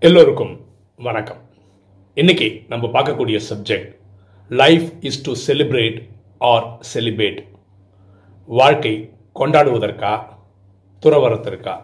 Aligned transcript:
எல்லோருக்கும் 0.00 0.64
வணக்கம். 0.96 1.36
இன்னைக்கு 2.14 2.62
நம்ம 2.68 2.86
பார்க்கக்கூடிய 2.86 3.40
subject 3.48 3.96
life 4.48 4.92
is 5.00 5.22
to 5.22 5.32
celebrate 5.46 6.08
or 6.38 6.86
celebrate 6.94 7.38
வாழ்க்கை 8.46 9.12
கொண்டாடுவதற்கா 9.34 10.24
துறவரத்திற்கா 11.02 11.82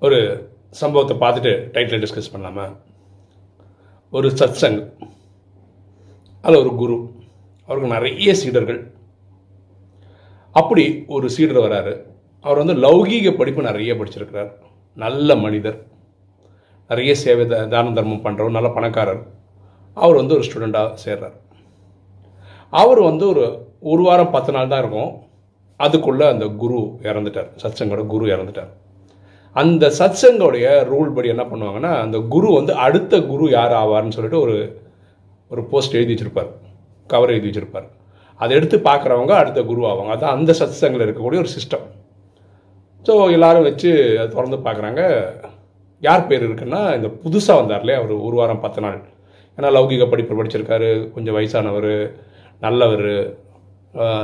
ஒரு 0.00 0.50
சம்பவத்தை 0.70 1.28
பார்த்துட்டு 1.28 1.54
டைட்டில் 1.54 2.06
டிஸ்கஸ் 2.06 2.36
பண்ணலாமா? 2.36 2.76
ஒரு 4.10 4.28
சத்சங் 4.28 4.92
அதில் 6.42 6.58
ஒரு 6.58 6.74
குரு 6.74 7.12
அவருக்கு 7.66 7.92
நிறைய 7.92 8.34
சீடர்கள். 8.34 8.94
அப்படி 10.50 11.04
ஒரு 11.06 11.30
சீடர் 11.30 11.56
வராரு. 11.56 12.02
அவர் 12.40 12.64
வந்து 12.64 12.74
லௌகீக 12.74 13.36
படிப்பு 13.36 13.62
நிறைய 13.62 13.94
படிச்சிருக்கிறார். 13.94 14.50
நல்ல 14.94 15.36
மனிதர். 15.36 15.96
நிறைய 16.88 17.14
சேவை 17.14 17.46
த- 17.46 17.66
தான 17.66 17.92
தர்மம் 17.92 18.24
பண்ணுறவர் 18.24 18.50
நல்ல 18.50 18.68
பணக்காரர். 18.68 19.26
அவர் 19.94 20.16
வந்து 20.16 20.34
ஒரு 20.34 20.44
ஸ்டூடெண்ட்டாக 20.44 20.94
சேர்றார். 21.04 21.32
அவர் 22.70 23.00
வந்து 23.00 23.28
ஒரு 23.28 23.66
ஒரு 23.80 24.02
வாரம் 24.02 24.30
பத்து 24.30 24.52
நாள் 24.52 24.68
தான் 24.68 24.78
இருக்கும். 24.78 25.12
அதுக்குள்ளே 25.76 26.28
அந்த 26.28 26.46
குரு 26.46 26.78
இறந்துட்டார். 27.02 27.50
சத்சங்கோட 27.62 28.06
குரு 28.06 28.26
இறந்துட்டார். 28.26 28.68
அந்த 29.52 29.88
சத்சங்கோடைய 29.88 30.84
ரூல் 30.84 31.14
படி 31.14 31.28
என்ன 31.28 31.44
பண்ணுவாங்கன்னா 31.44 32.00
அந்த 32.00 32.18
குரு 32.18 32.52
வந்து 32.52 32.74
அடுத்த 32.74 33.20
குரு 33.20 33.50
யார் 33.50 33.72
ஆவார்னு 33.72 34.10
சொல்லிட்டு 34.10 34.40
ஒரு 34.40 34.82
ஒரு 35.50 35.64
போஸ்ட் 35.64 35.94
எழுதி 35.94 36.14
வச்சிருப்பார். 36.14 36.50
கவர் 37.06 37.30
எழுதி 37.30 37.50
வச்சிருப்பார். 37.50 37.88
அதை 38.34 38.56
எடுத்து 38.56 38.78
பார்க்குறவங்க 38.78 39.30
அடுத்த 39.30 39.62
குரு 39.62 39.82
ஆவாங்க. 39.82 40.16
அதான் 40.16 40.24
அந்த 40.24 40.52
சத்சங்கில் 40.52 41.08
இருக்கக்கூடிய 41.08 41.24
ஒரு 41.24 41.44
சிஸ்டம் 41.44 41.96
ஸோ 43.04 43.30
எல்லோரும் 43.30 43.62
வச்சு 43.62 44.20
அதை 44.20 44.28
திறந்து 44.28 44.56
பார்க்குறாங்க. 44.56 45.26
யார் 46.06 46.28
பேர் 46.30 46.46
இருக்குன்னா 46.48 46.80
இந்த 46.98 47.08
புதுசாக 47.22 47.60
வந்தார் 47.60 47.82
இல்லையா 47.84 48.00
அவர் 48.00 48.14
ஒரு 48.26 48.36
வாரம் 48.40 48.64
பத்து 48.64 48.80
நாள். 48.84 48.98
ஏன்னா 49.58 49.68
லௌகிக 49.76 50.06
படிப்பு 50.10 50.34
படிச்சிருக்காரு 50.38 50.88
கொஞ்சம் 51.14 51.36
வயசானவர் 51.36 51.92
நல்லவர் 52.64 53.10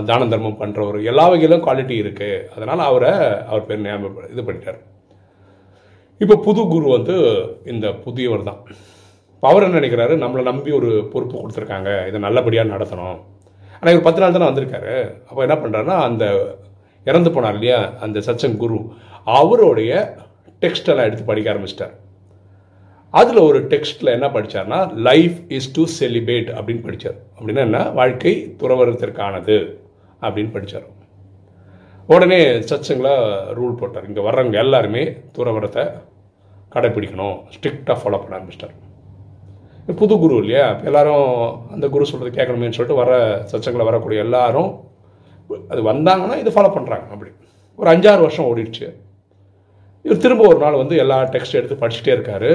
தான 0.09 0.27
தர்மம் 0.33 0.59
பண்ணுறவர் 0.61 0.99
எல்லா 1.11 1.25
வகையிலும் 1.33 1.63
குவாலிட்டி 1.67 1.95
இருக்குது 2.03 2.43
அதனால் 2.55 2.83
அவரை 2.89 3.13
அவர் 3.51 3.69
பேர் 3.69 3.85
ஞாபகம் 3.87 4.33
இது 4.33 4.43
பண்ணிட்டார். 4.49 4.81
இப்போ 6.23 6.35
புது 6.47 6.63
குரு 6.73 6.87
வந்து 6.97 7.15
இந்த 7.73 7.87
புதியவர் 8.05 8.49
தான். 8.49 8.61
இப்போ 9.35 9.47
அவர் 9.51 9.65
என்ன 9.67 9.79
நினைக்கிறாரு? 9.81 10.15
நம்மளை 10.25 10.43
நம்பி 10.51 10.71
ஒரு 10.81 10.91
பொறுப்பு 11.13 11.37
கொடுத்துருக்காங்க. 11.41 11.91
இதை 12.11 12.19
நல்லபடியாக 12.27 12.73
நடத்தணும். 12.75 13.19
ஆனால் 13.79 13.93
இவர் 13.95 14.07
பத்து 14.07 14.23
நாள் 14.23 14.37
தானே 14.37 14.51
வந்திருக்காரு. 14.51 14.95
அப்போ 15.29 15.41
என்ன 15.47 15.57
பண்ணுறாருன்னா 15.63 15.97
அந்த 16.09 16.27
இறந்து 17.11 17.31
போனார் 17.33 17.57
இல்லையா 17.59 17.81
அந்த 18.05 18.19
சச்சங் 18.29 18.61
குரு 18.63 18.79
அவருடைய 19.39 19.93
டெக்ஸ்டெல்லாம் 20.61 21.09
எடுத்து 21.09 21.25
படிக்க 21.25 21.53
ஆரம்பிச்சிட்டார் 21.53 21.95
அதில் 23.11 23.37
ஒரு 23.37 23.59
டெக்ஸ்ட்டில் 23.73 24.15
என்ன 24.17 24.27
படித்தார்னா 24.27 24.79
லைஃப் 25.09 25.37
இஸ் 25.49 25.73
டு 25.73 25.83
செலிபேட் 25.99 26.49
அப்படின்னு 26.59 26.83
படித்தார் 26.83 27.19
அப்படின்னா 27.39 27.63
என்ன? 27.69 27.81
வாழ்க்கை 27.91 28.55
துறவரத்திற்கானது 28.63 29.59
அப்படின்னு 30.23 30.53
படித்தார் 30.53 30.89
உடனே 32.07 32.41
சச்சங்களாக 32.71 33.53
ரூல் 33.59 33.77
போட்டார். 33.77 34.07
இங்கே 34.07 34.23
வர்றவங்க 34.29 34.53
எல்லாருமே 34.53 35.05
துறவரத்தை 35.37 35.85
கடைப்பிடிக்கணும் 36.75 37.37
ஸ்ட்ரிக்டாக 37.55 37.97
ஃபாலோ 38.01 38.19
பண்ண 38.23 38.35
ஆரம்பிச்சிட்டார். 38.39 38.75
புது 40.01 40.19
குரு 40.19 40.37
இல்லையா? 40.37 40.67
எல்லாரும் 40.89 41.71
அந்த 41.71 41.89
குரு 41.89 42.07
சொல்கிறது 42.07 42.37
கேட்கணுமேன்னு 42.39 42.77
சொல்லிட்டு 42.77 43.01
வர 43.03 43.13
சச்சங்களை 43.53 43.85
வரக்கூடிய 43.91 44.21
எல்லாரும் 44.21 44.71
அது 45.69 45.81
வந்தாங்கன்னா 45.93 46.37
இது 46.43 46.51
ஃபாலோ 46.51 46.71
பண்ணுறாங்க 46.77 47.09
அப்படி. 47.15 47.31
ஒரு 47.77 47.91
அஞ்சாறு 47.91 48.21
வருஷம் 48.27 48.49
ஓடிடுச்சு. 48.51 48.87
இவர் 50.05 50.23
திரும்ப 50.25 50.49
ஒரு 50.53 50.59
நாள் 50.65 50.81
வந்து 50.83 50.95
எல்லா 51.05 51.19
டெக்ஸ்ட் 51.35 51.59
எடுத்து 51.59 51.77
படிச்சுட்டே 51.83 52.13
இருக்காரு. 52.17 52.51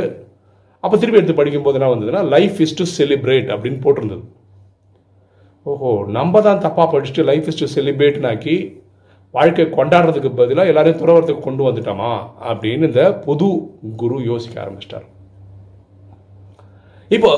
அப்போ 0.83 0.95
திரும்பி 0.97 1.19
எடுத்து 1.19 1.39
படிக்கும்போது 1.39 1.78
என்ன 1.80 1.91
வந்ததுன்னா 1.94 2.22
லைஃப் 2.33 2.59
இஸ் 2.66 2.75
டு 2.80 2.86
செலிப்ரேட் 2.97 3.50
அப்படின்னு 3.56 3.80
போட்டிருந்தது. 3.86 4.23
ஓஹோ 5.66 5.89
நம்ம 6.17 6.41
தான் 6.47 6.61
தப்பாக 6.66 6.88
படிச்சுட்டு 6.91 7.24
லைஃப் 7.29 7.47
இஸ் 7.51 7.62
டு 7.62 7.68
செலிப்ரேட்னாக்கி 7.75 8.56
வாழ்க்கை 9.34 9.66
கொண்டாடுறதுக்கு 9.78 10.29
பதிலாக 10.38 10.72
எல்லாரையும் 10.72 11.01
துறவரத்துக்கு 11.01 11.47
கொண்டு 11.47 11.63
வந்துட்டோமா 11.66 12.12
அப்படின்னு 12.51 12.88
இந்த 12.91 13.03
புது 13.25 13.47
குரு 14.01 14.16
யோசிக்க 14.29 14.56
ஆரம்பிச்சிட்டார். 14.63 15.07
இப்போ 17.18 17.31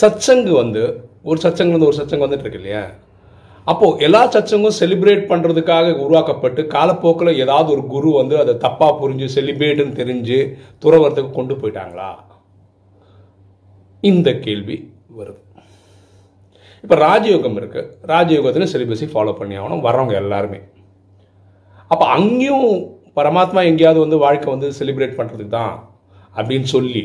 சச்சங்கு 0.00 0.52
வந்து 0.62 0.82
ஒரு 1.30 1.38
சச்சங்கு 1.44 1.76
வந்து 1.76 1.88
ஒரு 1.90 1.98
சச்சங்கு 2.00 2.26
வந்துட்டு 2.26 2.46
இருக்கு 2.46 2.60
இல்லையா? 2.62 2.84
அப்போது 3.66 4.02
எல்லா 4.06 4.20
சச்சங்கும் 4.34 4.78
செலிப்ரேட் 4.80 5.28
பண்ணுறதுக்காக 5.30 5.92
உருவாக்கப்பட்டு 6.04 6.60
காலப்போக்கில் 6.74 7.38
ஏதாவது 7.42 7.68
ஒரு 7.74 7.82
குரு 7.92 8.08
வந்து 8.20 8.34
அதை 8.42 8.54
தப்பாக 8.64 8.94
புரிஞ்சு 9.00 9.26
செலிப்ரேட்னு 9.36 9.98
தெரிஞ்சு 10.00 10.38
துறவரத்துக்கு 10.84 11.32
கொண்டு 11.36 11.54
போயிட்டாங்களா? 11.54 12.10
இந்த 14.02 14.28
கேள்வி 14.46 14.76
வருது 15.18 15.40
இப்போ 16.84 16.96
ராஜயோகம் 17.06 17.58
இருக்குது 17.60 17.90
ராஜயோகத்தில் 18.12 18.72
செலிபஸை 18.72 19.06
ஃபாலோ 19.12 19.32
பண்ணி 19.40 19.54
ஆகணும். 19.58 19.84
வர்றவங்க 19.86 20.14
எல்லாருமே. 20.22 20.60
அப்போ 21.90 22.04
அங்கேயும் 22.16 22.68
பரமாத்மா 23.18 23.60
எங்கேயாவது 23.70 24.00
வந்து 24.04 24.18
வாழ்க்கை 24.18 24.48
வந்து 24.54 24.68
செலிப்ரேட் 24.78 25.18
பண்ணுறதுக்கு 25.18 25.56
தான் 25.58 25.74
அப்படின்னு 26.36 26.68
சொல்லி 26.74 27.04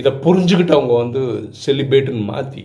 இதை 0.00 0.10
புரிஞ்சுக்கிட்டு 0.24 0.76
அவங்க 0.76 0.94
வந்து 1.02 1.22
செலிப்ரேட்டுன்னு 1.64 2.24
மாற்றி 2.32 2.62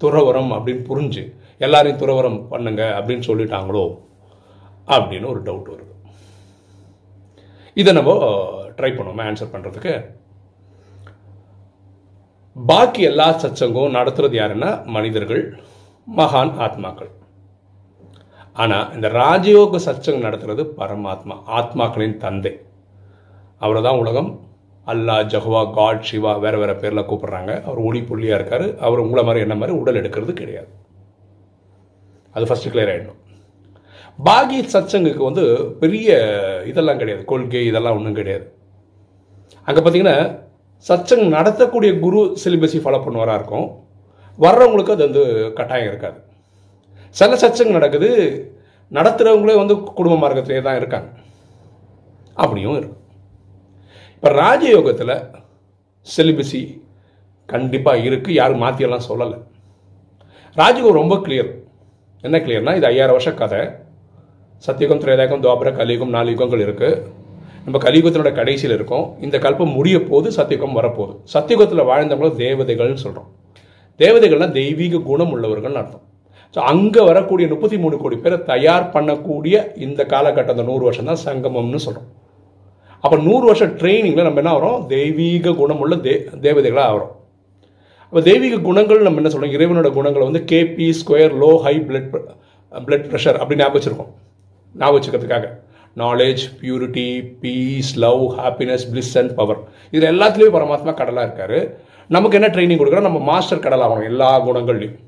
துறவரம் 0.00 0.52
அப்படின்னு 0.56 0.82
புரிஞ்சு 0.90 1.22
எல்லாரையும் 1.66 2.00
துறவரம் 2.02 2.40
பண்ணுங்க 2.52 2.82
அப்படின்னு 2.98 3.28
சொல்லிட்டாங்களோ 3.30 3.84
அப்படின்னு 4.96 5.30
ஒரு 5.34 5.40
டவுட் 5.48 5.70
வருது. 5.72 5.94
இதை 7.80 7.90
நம்ம 7.98 8.12
ட்ரை 8.78 8.90
பண்ணுவோமா 8.96 9.26
ஆன்சர் 9.30 9.52
பண்ணுறதுக்கு 9.54 9.94
பாக்கி 12.56 13.02
எல்லா 13.10 13.26
சச்சங்கும் 13.42 13.96
நடத்துறது 13.98 14.36
யாருன்னா 14.40 14.70
மனிதர்கள் 14.94 15.42
மகான் 16.08 16.52
ஆத்மாக்கள். 16.64 17.10
ஆனால் 18.62 18.88
இந்த 18.96 19.08
ராஜயோக 19.20 19.80
சச்சங்கம் 19.86 20.26
நடத்துறது 20.26 20.62
பரமாத்மா 20.78 21.36
ஆத்மாக்களின் 21.58 22.16
தந்தை. 22.24 22.54
அவரை 23.64 23.80
தான் 23.86 24.00
உலகம். 24.02 24.30
அல்லாஹ் 24.92 25.24
ஜஹ்வா 25.32 25.62
காட் 25.78 26.06
சிவா 26.08 26.32
வேறு 26.44 26.58
வேறு 26.60 26.74
பேரில் 26.82 27.08
கூப்பிட்றாங்க. 27.10 27.52
அவர் 27.66 27.80
ஒளி 27.88 28.00
புள்ளியாக 28.10 28.38
இருக்கார். 28.38 28.66
அவர் 28.86 29.02
உங்களை 29.04 29.22
மாதிரி 29.28 29.44
என்ன 29.46 29.56
மாதிரி 29.60 29.74
உடல் 29.80 30.00
எடுக்கிறது 30.00 30.34
கிடையாது. 30.40 30.70
அது 32.34 32.48
ஃபஸ்ட்டு 32.48 32.72
கிளியர் 32.74 32.92
ஆகிடணும் 32.92 33.18
பாகி 34.26 34.58
சச்சங்குக்கு 34.72 35.22
வந்து 35.28 35.44
பெரிய 35.82 36.08
இதெல்லாம் 36.70 37.00
கிடையாது. 37.00 37.22
கொள்கை 37.30 37.62
இதெல்லாம் 37.68 37.96
ஒன்றும் 37.98 38.18
கிடையாது. 38.18 38.46
அங்கே 39.68 39.80
பார்த்தீங்கன்னா 39.82 40.16
சச்சங் 40.88 41.24
நடத்தக்கூடிய 41.36 41.90
குரு 42.04 42.20
சிலிபஸை 42.42 42.80
ஃபாலோ 42.84 43.00
பண்ணுவாராக 43.04 43.38
இருக்கும். 43.40 43.68
வர்றவங்களுக்கு 44.38 44.94
அது 44.94 45.06
வந்து 45.08 45.22
கட்டாயம் 45.58 45.90
இருக்காது. 45.90 46.18
சில 47.16 47.36
சச்சங் 47.42 47.76
நடக்குது 47.78 48.10
நடத்துகிறவங்களே 48.98 49.56
வந்து 49.62 49.74
குடும்ப 49.98 50.16
மார்க்கத்திலே 50.22 50.62
தான் 50.68 50.78
இருக்காங்க. 50.80 51.08
அப்படியும் 52.42 52.78
இருக்கும் 52.80 52.98
இப்போ 54.14 54.30
ராஜயோகத்தில் 54.42 55.16
சிலிபஸி 56.06 56.62
கண்டிப்பாக 57.52 58.04
இருக்குது 58.08 58.38
யாரும் 58.40 58.62
மாற்றியெல்லாம் 58.64 59.08
சொல்லலை. 59.10 59.38
ராஜயோகம் 60.60 61.00
ரொம்ப 61.00 61.16
கிளியர் 61.26 61.50
என்ன 62.24 62.38
கிளியர்னா 62.44 62.72
இது 62.78 62.86
ஐயாயிரம் 62.88 63.16
வருஷ 63.16 63.30
கதை. 63.40 63.60
சத்தியுகம் 64.64 65.00
திரேதாயகம் 65.02 65.42
துவாபர 65.44 65.68
கலியுகம் 65.78 66.10
நாலு 66.14 66.32
யுகங்கள் 66.32 66.62
இருக்குது 66.64 66.98
நம்ம 67.66 67.78
கலியுகத்தினோட 67.84 68.30
கடைசியில் 68.38 68.74
இருக்கோம். 68.76 69.06
இந்த 69.26 69.36
கல்பம் 69.44 69.72
முடிய 69.76 69.96
போது 70.10 70.28
சத்தியுகம் 70.36 70.76
வரப்போகுது. 70.78 71.14
சத்தியுகத்தில் 71.34 71.82
வாழ்ந்தவங்களும் 71.90 72.36
தேவதைகள்னு 72.42 73.02
சொல்கிறோம் 73.04 73.28
தேவதைகள்னால் 74.00 74.54
தெய்வீக 74.58 75.00
குணம் 75.10 75.32
உள்ளவர்கள்னு 75.36 75.80
அர்த்தம். 75.82 76.04
ஸோ 76.54 76.58
அங்கே 76.72 77.02
வரக்கூடிய 77.10 77.46
முப்பத்தி 77.52 77.78
மூணு 77.84 77.96
கோடி 78.02 78.18
பேரை 78.24 78.38
தயார் 78.52 78.86
பண்ணக்கூடிய 78.96 79.54
இந்த 79.86 80.06
காலகட்டம் 80.12 80.54
அந்த 80.56 80.66
நூறு 80.70 80.84
வருஷம் 80.88 81.10
தான் 81.10 81.22
சங்கமம்னு 81.26 81.80
சொல்கிறோம் 81.86 82.10
அப்போ 83.04 83.16
நூறு 83.28 83.44
வருஷம் 83.50 83.74
ட்ரைனிங்கில் 83.80 84.28
நம்ம 84.28 84.42
என்ன 84.42 84.52
ஆகிறோம்? 84.54 84.78
தெய்வீக 84.94 85.54
குணமுள்ள 85.62 85.96
தே 86.06 86.14
தேவதைகளாக 86.46 86.90
ஆகிறோம். 86.90 87.14
அப்போ 88.10 88.20
தெய்வீக 88.28 88.56
குணங்கள் 88.68 89.04
நம்ம 89.06 89.20
என்ன 89.20 89.30
சொல்கிறோம் 89.32 89.52
இறைவனோட 89.56 89.88
குணங்களை 89.96 90.24
வந்து 90.28 90.40
KP 90.52 90.86
square 91.00 91.34
low 91.42 91.50
high 91.64 91.72
blood 91.88 92.08
blood 92.86 93.04
pressure 93.10 93.36
அப்படின்னு 93.40 93.62
ஞாபகம் 93.62 93.76
வச்சுருக்கோம். 93.76 94.08
ஞாபகம் 94.80 94.96
வச்சுக்கிறதுக்காக. 94.96 95.46
Knowledge 96.02 96.42
purity 96.62 97.06
peace 97.42 97.92
love 98.06 98.24
happiness 98.40 98.86
bliss 98.94 99.12
and 99.22 99.32
power 99.38 99.60
இதில் 99.94 100.10
எல்லாத்துலேயும் 100.14 100.56
பரமாத்மா 100.56 100.94
கடலாக 101.02 101.26
இருக்கார். 101.28 101.56
நமக்கு 102.16 102.38
என்ன 102.40 102.50
ட்ரைனிங் 102.56 102.80
கொடுக்குறோம் 102.82 103.08
நம்ம 103.08 103.22
மாஸ்டர் 103.30 103.64
கடலாகணும் 103.68 104.08
எல்லா 104.10 104.30
குணங்கள்லையும். 104.48 104.98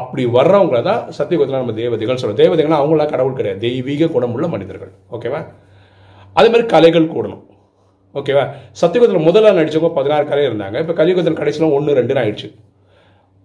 அப்படி 0.00 0.26
வர்றவங்க 0.38 0.82
தான் 0.90 1.02
சத்தியகுதத்தில் 1.18 1.62
நம்ம 1.62 1.78
தேவதைகள் 1.82 2.22
சொல்கிறோம் 2.22 2.40
தேவதைகள்னா 2.42 2.80
அவங்களாம் 2.82 3.12
கடவுள் 3.14 3.38
கிடையாது. 3.38 3.62
தெய்வீக 3.68 4.12
குணமுள்ள 4.16 4.48
மனிதர்கள். 4.56 4.92
ஓகேவா 5.16 5.40
அதே 6.36 6.48
மாதிரி 6.52 6.66
கலைகள் 6.76 7.12
கூடணும். 7.14 7.44
ஓகேவா 8.14 8.44
சத்தியுகத்தில் 8.80 9.26
முதல்ல 9.28 9.52
நடித்தவங்க 9.58 9.90
பதினாறு 9.98 10.24
கலை 10.30 10.44
இருந்தாங்க. 10.48 10.76
இப்போ 10.84 10.94
கலியுகத்தில் 11.00 11.38
கடைசியில் 11.40 11.74
ஒன்று 11.76 11.96
ரெண்டுன்னு 11.98 12.22
ஆயிடுச்சு. 12.22 12.48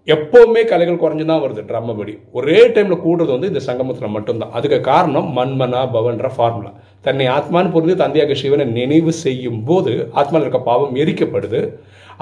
எப்போவுமே 0.07 0.62
கலைகள் 0.71 1.01
குறைஞ்சு 1.01 1.25
தான் 1.31 1.42
வருது 1.44 1.62
ட்ரம்ம 1.68 1.92
படி. 1.98 2.13
ஒரே 2.38 2.57
டைமில் 2.75 3.04
கூடுறது 3.04 3.31
வந்து 3.36 3.50
இந்த 3.51 3.62
சங்கமத்தில் 3.68 4.15
மட்டும்தான். 4.15 4.54
அதுக்கு 4.57 4.80
காரணம் 4.89 5.30
மன்மனா 5.38 5.81
பவன்ற 5.95 6.30
ஃபார்முலா 6.36 6.71
தன்னை 7.07 7.27
ஆத்மான்னு 7.36 7.74
புரிந்து 7.75 7.95
தந்தையாக 8.01 8.36
சிவனை 8.42 8.65
நினைவு 8.80 9.12
செய்யும் 9.25 9.62
போது 9.69 9.94
ஆத்மாவில் 10.19 10.45
இருக்க 10.45 10.62
பாவம் 10.69 10.98
எரிக்கப்படுது. 11.04 11.62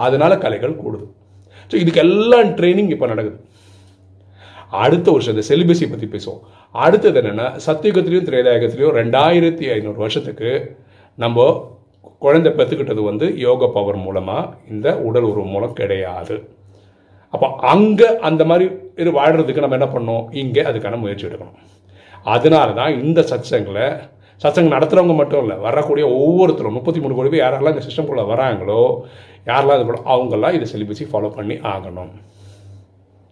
அதனால 0.05 0.31
கலைகள் 0.43 0.79
கூடுது. 0.83 1.07
ஸோ 1.71 1.75
இதுக்கு 1.83 2.03
எல்லாம் 2.05 2.51
ட்ரைனிங் 2.59 2.93
இப்போ 2.95 3.07
நடக்குது. 3.13 3.37
அடுத்த 4.83 5.07
வருஷம் 5.13 5.33
இந்த 5.35 5.43
செலிபஸை 5.51 5.87
பற்றி 5.93 6.07
பேசுவோம். 6.13 6.41
அடுத்தது 6.85 7.19
என்னென்னா 7.21 7.47
சத்தியுகத்திலையும் 7.67 8.27
திரேதாயகத்திலையும் 8.29 8.95
ரெண்டாயிரத்தி 9.01 9.65
ஐநூறு 9.75 9.99
வருஷத்துக்கு 10.03 10.51
நம்ம 11.17 11.47
குழந்தை 12.23 12.49
பெற்றுக்கிட்டது 12.57 13.01
வந்து 13.09 13.25
யோக 13.45 13.67
பவர் 13.75 13.99
மூலமாக 14.05 14.49
இந்த 14.73 14.87
உடல் 15.07 15.27
உருவம் 15.31 15.53
மூலம் 15.55 15.77
கிடையாது. 15.79 16.35
அப்போ 17.33 17.47
அங்கே 17.73 18.07
அந்த 18.29 18.43
மாதிரி 18.49 18.65
இது 19.01 19.11
வாழ்கிறதுக்கு 19.19 19.63
நம்ம 19.63 19.77
என்ன 19.79 19.89
பண்ணோம் 19.93 20.23
இங்கே 20.41 20.63
அதுக்கான 20.69 20.99
முயற்சி 21.03 21.27
எடுக்கணும். 21.29 21.59
அதனால 22.35 22.67
தான் 22.79 22.97
இந்த 23.03 23.19
சச்சங்களை 23.31 23.85
சத்சங்கம் 24.43 24.75
நடத்துகிறவங்க 24.75 25.15
மட்டும் 25.21 25.41
இல்லை 25.43 25.55
வரக்கூடிய 25.65 26.05
ஒவ்வொருத்தரும் 26.19 26.75
முப்பத்தி 26.77 26.99
மூணு 27.01 27.15
கோடி 27.17 27.29
பேர் 27.31 27.43
யாரெல்லாம் 27.43 27.75
இந்த 27.75 27.83
சிஸ்டம்குள்ளே 27.87 28.23
வராங்களோ 28.31 28.81
யாரெல்லாம் 29.49 29.77
இது 29.79 29.87
பண்ண 29.89 30.11
அவங்கெல்லாம் 30.13 30.55
இதை 30.57 30.67
செலிபஸை 30.71 31.05
ஃபாலோ 31.11 31.29
பண்ணி 31.37 31.55
ஆகணும். 31.73 32.13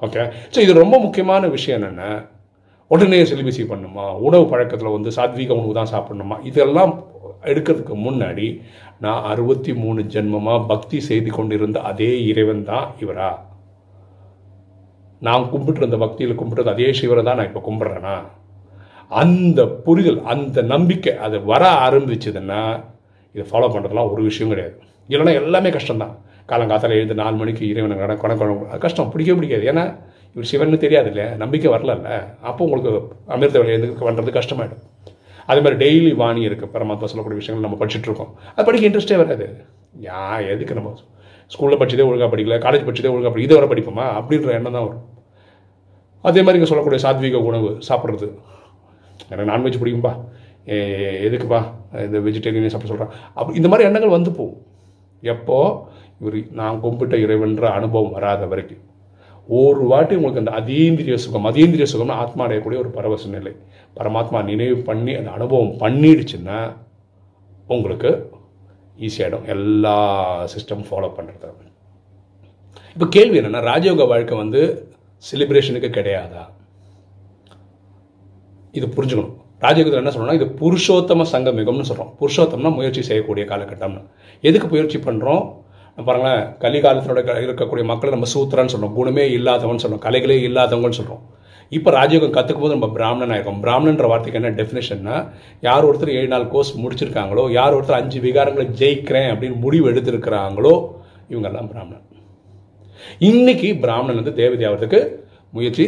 ஓகே 0.05 0.23
ஸோ 0.53 0.59
இது 0.65 0.73
ரொம்ப 0.83 0.95
முக்கியமான 1.05 1.47
விஷயம் 1.55 1.77
என்னென்ன 1.79 2.03
உடனே 2.93 3.21
செலிபஸி 3.31 3.63
பண்ணுமா? 3.71 4.05
உணவு 4.27 4.45
பழக்கத்தில் 4.51 4.95
வந்து 4.97 5.09
சாத்வீக 5.17 5.51
உணவு 5.59 5.73
தான் 5.79 5.91
சாப்பிடணுமா? 5.93 6.37
இதெல்லாம் 6.49 6.93
எடுக்கிறதுக்கு 7.43 7.95
முன்னாடி 8.05 8.47
நான் 9.03 9.25
அறுபத்தி 9.31 9.71
மூணு 9.81 10.01
ஜென்மமாக 10.13 10.65
பக்தி 10.71 10.97
செய்து 11.09 11.29
கொண்டிருந்த 11.37 11.77
அதே 11.91 12.11
இறைவன் 12.31 12.63
தான் 12.71 12.87
இவரா? 13.03 13.29
நான் 15.27 15.49
கும்பிட்டுருந்த 15.53 15.97
பக்தியில் 16.03 16.39
கும்பிட்றது 16.41 16.73
அதே 16.73 16.89
சிவரை 16.99 17.23
தான் 17.27 17.39
நான் 17.39 17.49
இப்போ 17.51 17.63
கும்பிட்றேனா? 17.67 18.15
அந்த 19.21 19.59
புரிதல் 19.85 20.19
அந்த 20.33 20.61
நம்பிக்கை 20.73 21.13
அது 21.25 21.37
வர 21.51 21.63
ஆரம்பிச்சதுன்னா 21.85 22.61
இதை 23.35 23.45
ஃபாலோ 23.51 23.69
பண்ணுறதுலாம் 23.73 24.11
ஒரு 24.13 24.21
விஷயம் 24.29 24.51
கிடையாது. 24.53 24.75
இல்லைன்னா 25.09 25.33
எல்லாமே 25.41 25.69
கஷ்டம்தான். 25.77 26.13
காலங்காத்தால் 26.51 26.97
எழுந்து 26.97 27.21
நாலு 27.23 27.35
மணிக்கு 27.41 27.63
இறைவனை 27.71 27.95
கண 28.03 28.13
கணக்கு 28.21 28.45
அது 28.71 28.83
கஷ்டம். 28.85 29.11
பிடிக்கவே 29.13 29.37
பிடிக்காது. 29.39 29.65
ஏன்னா 29.71 29.85
இவர் 30.35 30.49
சிவன் 30.51 30.83
தெரியாது 30.85 31.09
இல்லையா? 31.11 31.29
நம்பிக்கை 31.43 31.69
வரல 31.75 31.93
அப்போ 32.49 32.61
உங்களுக்கு 32.67 32.91
அமிர்த 33.35 33.59
வேலை 33.61 33.73
எழுந்து 33.75 34.07
பண்ணுறது 34.07 34.39
கஷ்டமாயிடும். 34.39 34.83
அதே 35.49 35.59
மாதிரி 35.65 35.77
டெய்லி 35.83 36.11
வாணி 36.15 36.41
இருக்குது 36.47 36.73
பரமாத்மா 36.73 37.09
சொல்லக்கூடிய 37.11 37.39
விஷயங்கள் 37.41 37.65
நம்ம 37.65 37.77
படிச்சுட்டு 37.81 38.07
இருக்கோம் 38.09 38.31
அது 38.55 38.65
படிக்க 38.65 38.87
இன்ட்ரெஸ்டே 38.87 39.17
வராது. 39.21 39.47
யா 40.07 40.23
எதுக்கு 40.53 40.73
நம்ம 40.73 40.89
ஸ்கூலில் 41.53 41.79
படிச்சதே 41.81 42.05
ஒழுங்காக 42.09 42.29
படிக்கல 42.35 42.57
காலேஜ் 42.65 42.87
படிச்சதே 42.87 43.11
ஒழுங்காக 43.13 43.29
படி 43.29 43.43
இதை 43.43 43.55
வர 43.59 43.67
படிப்போமா? 43.71 44.05
அப்படின்ற 44.19 44.49
எண்ணம் 44.57 44.75
தான் 44.77 44.85
வரும். 44.87 45.05
அதே 46.21 46.41
மாதிரி 46.41 46.57
இங்கே 46.57 46.69
சொல்லக்கூடிய 46.71 46.99
சாத்வீக 47.05 47.43
உணவு 47.43 47.69
சாப்பிட்றது. 47.89 48.27
எனக்கு 49.29 49.51
நான்வெஜ் 49.51 49.79
பிடிக்கும்பா. 49.81 50.11
ஏ, 50.69 50.77
எதுக்குப்பா? 51.27 51.59
இந்த 52.05 52.17
வெஜிடேரியனே 52.19 52.71
சாப்பிட 52.73 52.91
சொல்கிறான் 52.91 53.13
அப்படி 53.33 53.57
இந்த 53.57 53.69
மாதிரி 53.69 53.87
எண்ணங்கள் 53.87 54.15
வந்து 54.17 54.31
போகும். 54.31 54.61
எப்போ? 55.21 55.57
இவர் 56.21 56.39
நான் 56.51 56.79
கும்பிட்ட 56.83 57.15
இறைவன்ற 57.25 57.65
அனுபவம் 57.69 58.11
வராத 58.11 58.45
வரைக்கும். 58.45 58.83
ஒரு 59.57 59.83
வாட்டி 59.91 60.15
உங்களுக்கு 60.15 60.41
அந்த 60.43 60.53
அதீந்திரிய 60.59 61.15
சுகம் 61.23 61.47
அதீந்திரிய 61.49 61.85
சுகம்னா 61.93 62.19
ஆத்மா 62.23 62.47
அடையக்கூடிய 62.47 62.79
ஒரு 62.83 62.89
பரவச 62.89 63.29
நிலை. 63.29 63.53
பரமாத்மா 63.97 64.43
நினைவு 64.43 64.77
பண்ணி 64.77 65.13
அந்த 65.13 65.31
அனுபவம் 65.31 65.73
பண்ணிடுச்சுன்னா 65.83 66.59
உங்களுக்கு 67.67 68.11
ஈஸியாகிடும் 69.07 69.45
எல்லா 69.55 69.97
சிஸ்டம் 70.53 70.85
ஃபாலோ 70.89 71.09
பண்ணுறது 71.17 71.67
இப்போ 72.93 73.05
கேள்வி 73.05 73.39
என்னென்னா 73.39 73.61
ராஜயோக 73.71 74.07
வாழ்க்கை 74.07 74.37
வந்து 74.37 74.61
செலிப்ரேஷனுக்கு 75.31 75.89
கிடையாதா? 75.97 76.43
இது 78.71 78.87
புரிஞ்சுக்கணும். 78.87 79.35
ராஜயோகத்தில் 79.61 80.01
என்ன 80.01 80.11
சொல்லணும்னா 80.15 80.33
இது 80.33 80.45
புருஷோத்தம 80.61 81.25
சங்கமிகம்னு 81.31 81.87
சொல்கிறோம் 81.89 82.11
புருஷோத்தம்னா 82.19 82.75
முயற்சி 82.75 83.01
செய்யக்கூடிய 83.01 83.45
காலகட்டம்னு. 83.51 84.01
எதுக்கு 84.41 84.67
முயற்சி 84.67 84.97
பண்ணுறோம் 84.97 85.58
பாருங்களேன் 85.99 86.43
கலிகாலத்தினோட 86.61 87.21
க- 87.23 87.41
இருக்கக்கூடிய 87.43 87.85
மக்களை 87.85 88.11
நம்ம 88.11 88.27
சூத்திரன்னு 88.33 88.73
சொல்கிறோம் 88.73 88.95
குணமே 88.95 89.25
இல்லாதவன் 89.31 89.81
சொல்கிறோம் 89.83 90.03
கலைகளே 90.05 90.37
இல்லாதவங்கன்னு 90.43 90.99
சொல்கிறோம் 90.99 91.23
இப்போ 91.71 91.89
ராஜயோகம் 91.91 92.35
கற்றுக்கும் 92.35 92.63
போது 92.63 92.75
நம்ம 92.75 92.89
பிராமணன் 92.93 93.31
ஆயிருக்கோம் 93.31 93.59
பிராமணன்ற 93.61 94.05
வார்த்தைக்கு 94.07 94.39
என்ன 94.39 94.51
டெஃபினேஷன்னா 94.55 95.15
யார் 95.61 95.85
ஒருத்தர் 95.85 96.13
ஏழு 96.13 96.27
நாள் 96.27 96.47
கோர்ஸ் 96.47 96.71
முடிச்சிருக்காங்களோ 96.79 97.43
யார் 97.51 97.75
ஒருத்தர் 97.75 97.99
அஞ்சு 97.99 98.19
விகாரங்களை 98.19 98.65
ஜெயிக்கிறேன் 98.79 99.29
அப்படின்னு 99.33 99.57
முடிவு 99.57 99.91
எடுத்திருக்கிறாங்களோ 99.91 100.73
இவங்கெல்லாம் 101.29 101.69
பிராமணன். 101.69 102.05
இன்னைக்கு 103.21 103.69
பிராமணன் 103.77 104.15
வந்து 104.15 104.33
தேவதை 104.33 104.65
ஆகிறதுக்கு 104.67 105.01
முயற்சி 105.53 105.85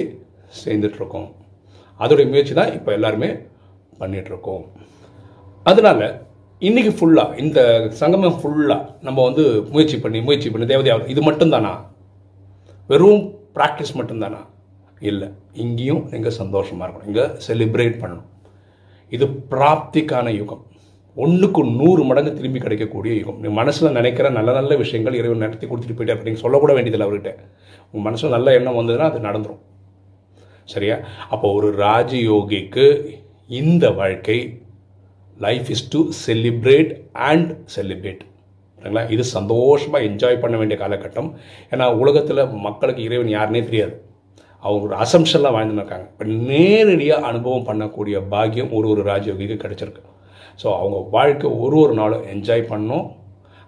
செய்துட்ருக்கோம் 0.62 1.30
அதோடைய 2.00 2.28
முயற்சி 2.28 2.54
தான் 2.54 2.74
இப்போ 2.74 2.92
எல்லாருமே 2.92 3.30
பண்ணிகிட்ருக்கோம் 4.00 4.64
அதனால் 5.66 6.04
அதனால 6.04 6.04
இன்றைக்கி 6.68 6.90
ஃபுல்லாக 6.98 7.38
இந்த 7.44 7.60
சங்கமம் 8.00 8.36
ஃபுல்லாக 8.40 8.82
நம்ம 9.06 9.24
வந்து 9.28 9.44
முயற்சி 9.74 9.98
பண்ணி 10.00 10.20
முயற்சி 10.26 10.50
பண்ணி 10.50 10.66
தேவதையாவது 10.72 11.08
இது 11.14 11.22
மட்டும்தானா? 11.28 11.72
வெறும் 12.90 13.24
ப்ராக்டிஸ் 13.56 13.94
மட்டும்தானா? 14.00 14.42
இல்லை. 15.10 15.28
இங்கேயும் 15.64 16.04
நீங்கள் 16.12 16.36
சந்தோஷமாக 16.42 16.86
இருக்கணும். 16.86 17.10
இங்கே 17.12 17.26
செலிப்ரேட் 17.48 17.98
பண்ணணும். 18.02 18.28
இது 19.12 19.26
பிராப்திக்கான 19.54 20.36
யுகம். 20.40 20.64
ஒன்றுக்கு 21.18 21.62
நூறு 21.80 22.04
மடங்கு 22.10 22.38
திரும்பி 22.40 22.60
கிடைக்கக்கூடிய 22.66 23.14
யுகம். 23.22 23.40
நீங்கள் 23.42 23.60
மனசில் 23.62 23.96
நினைக்கிற 24.00 24.30
நல்ல 24.40 24.52
நல்ல 24.60 24.76
விஷயங்கள் 24.84 25.20
இறைவன் 25.22 25.46
நடத்தி 25.46 25.68
கொடுத்துட்டு 25.68 25.98
போயிட்டே 26.00 26.24
நீங்கள் 26.28 26.46
சொல்லக்கூட 26.46 26.74
வேண்டியதில்லை 26.78 27.08
அவர்கிட்ட. 27.08 27.34
உங்கள் 27.92 28.08
மனசில் 28.10 28.36
நல்ல 28.38 28.54
எண்ணம் 28.60 28.80
வந்ததுன்னா 28.82 29.08
அது 29.12 29.28
நடந்துடும் 29.30 29.64
சரியா? 30.74 30.98
அப்போ 31.30 31.48
ஒரு 31.54 31.72
ராஜயோகிக்கு 31.86 32.86
இந்த 33.62 33.86
வாழ்க்கை 34.02 34.40
life 35.46 35.70
is 35.76 35.88
to 35.94 36.02
celebrate 36.26 36.92
and 37.32 37.50
celebrate 37.78 38.24
சரிங்களா 38.82 39.04
இது 39.16 39.24
சந்தோஷமாக 39.38 40.06
என்ஜாய் 40.10 40.40
பண்ண 40.44 40.56
வேண்டிய 40.60 40.78
காலகட்டம். 40.84 41.28
ஏன்னா 41.74 41.86
உலகத்தில் 42.02 42.42
மக்களுக்கு 42.68 43.02
இறைவன் 43.08 43.36
யாருனே 43.36 43.62
தெரியாது. 43.68 43.94
அவங்க 44.64 44.84
ஒரு 44.88 44.96
அசம்ஷன்லாம் 45.04 45.56
வாழ்ந்துருக்காங்க 45.58 46.06
இப்போ 46.14 46.26
நேரடியாக 46.50 47.28
அனுபவம் 47.30 47.68
பண்ணக்கூடிய 47.70 48.16
பாக்கியம் 48.34 48.74
ஒரு 48.78 48.88
ஒரு 48.94 49.04
ராஜயோகிக்கு 49.12 49.58
கிடச்சிருக்கு. 49.64 50.02
ஸோ 50.62 50.68
அவங்க 50.80 50.98
வாழ்க்கை 51.16 51.50
ஒரு 51.66 51.78
ஒரு 51.84 51.94
நாளும் 52.00 52.26
என்ஜாய் 52.34 52.66
பண்ணணும் 52.72 53.06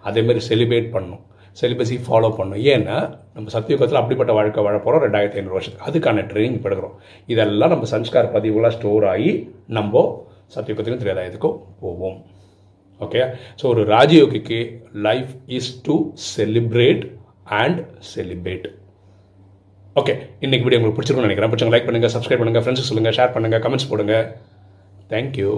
அதேமாரி 0.10 0.42
செலிப்ரேட் 0.50 0.90
பண்ணணும் 0.96 1.24
செலிபஸி 1.62 1.96
ஃபாலோ 2.06 2.30
பண்ணும். 2.38 2.62
ஏன்னா 2.74 2.98
நம்ம 3.36 3.48
சத்தியுகத்தில் 3.56 4.00
அப்படிப்பட்ட 4.02 4.32
வாழ்க்கை 4.40 4.62
வாழ 4.68 4.78
போகிறோம் 4.86 5.04
ரெண்டாயிரத்தி 5.06 5.40
ஐநூறு 5.40 5.58
வருஷத்துக்கு. 5.58 5.88
அதுக்கான 5.90 6.26
ட்ரைனிங் 6.32 6.58
இப்போ 6.60 6.92
இதெல்லாம் 7.34 7.74
நம்ம 7.74 7.88
சன்ஸ்கார 7.96 8.26
பதிவுகளாக 8.38 8.74
ஸ்டோர் 8.78 9.06
ஆகி 9.14 9.34
நம்ம 9.80 10.04
சத்தியுகத்துக்கும் 10.54 11.04
திரேதாயத்துக்கும் 11.04 11.58
போவோம். 11.82 12.18
ஓகே 13.00 13.22
ஸோ 13.60 13.66
ஒரு 13.74 13.84
ராஜயோகிக்கு 13.96 14.60
life 15.08 15.34
is 15.58 15.72
to 15.88 15.96
celebrate 16.36 17.04
and 17.62 17.80
celebrate 18.14 18.68
okay 20.02 20.14
இன்னைக்கு 20.46 20.66
வீடியோ 20.66 20.80
உங்களுக்கு 20.80 20.98
பிடிச்சிருக்கும்னு 20.98 21.30
நினைக்கிறேன். 21.30 21.52
பிடிச்சவங்க 21.52 21.76
லைக் 21.76 21.88
பண்ணுங்கள் 21.88 22.14
சப்ஸ்கிரைப் 22.16 22.42
பண்ணுங்கள் 22.42 22.64
ஃப்ரெண்ட்ஸுக்கு 22.66 22.92
சொல்லுங்கள் 22.92 23.16
ஷேர் 23.18 23.34
பண்ணுங்கள் 23.36 23.64
கமெண்ட்ஸ் 23.66 23.90
போடுங்க. 23.92 24.16
தேங்க்யூ 25.12 25.52